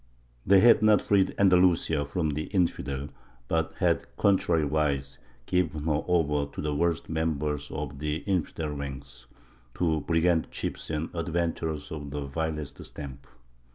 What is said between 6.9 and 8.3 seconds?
members of the